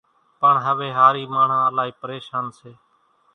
پڻ 0.39 0.53
هويَ 0.65 0.89
هارِي 0.97 1.23
ماڻۿان 1.33 1.63
الائِي 1.69 1.91
پريشانَ 2.01 2.45
سي۔ 2.57 2.71